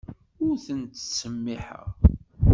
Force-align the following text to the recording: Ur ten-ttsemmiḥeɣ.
Ur 0.45 0.55
ten-ttsemmiḥeɣ. 0.65 1.87